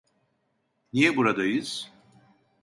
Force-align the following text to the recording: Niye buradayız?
Niye 0.93 1.15
buradayız? 1.17 1.91